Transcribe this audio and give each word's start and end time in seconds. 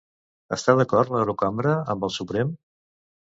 Està 0.55 0.73
d'acord 0.79 1.11
l'Eurocambra 1.15 1.75
amb 1.95 2.09
el 2.09 2.13
Suprem? 2.17 2.55